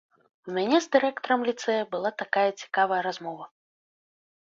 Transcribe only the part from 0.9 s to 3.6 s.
дырэктарам ліцэя была такая цікавая размова.